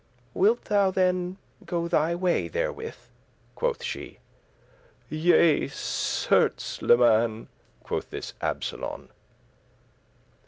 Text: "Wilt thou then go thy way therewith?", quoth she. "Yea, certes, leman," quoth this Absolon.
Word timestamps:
"Wilt 0.33 0.63
thou 0.63 0.89
then 0.89 1.37
go 1.63 1.87
thy 1.87 2.15
way 2.15 2.47
therewith?", 2.47 2.97
quoth 3.53 3.83
she. 3.83 4.17
"Yea, 5.09 5.67
certes, 5.67 6.81
leman," 6.81 7.49
quoth 7.83 8.09
this 8.09 8.33
Absolon. 8.41 9.09